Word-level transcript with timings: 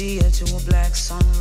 Don't 0.00 0.16
ever 0.16 0.26
into 0.28 0.56
a 0.56 0.60
black 0.60 0.96
sunrise. 0.96 1.39